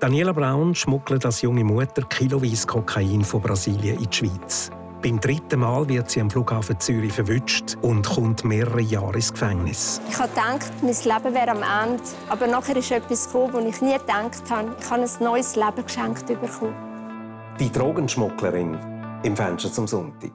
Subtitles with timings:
[0.00, 4.70] Daniela Braun schmuggelt als junge Mutter kiloweise Kokain von Brasilien in die Schweiz.
[5.02, 10.00] Beim dritten Mal wird sie am Flughafen Zürich verwünscht und kommt mehrere Jahre ins Gefängnis.
[10.08, 12.02] Ich habe gedacht, mein Leben wäre am Ende.
[12.28, 14.68] Aber nachher ist etwas gekommen, wo ich nie gedacht habe.
[14.80, 16.74] Ich habe ein neues Leben geschenkt bekommen.
[17.58, 18.78] Die Drogenschmugglerin
[19.24, 20.30] im Fenster zum Sonntag.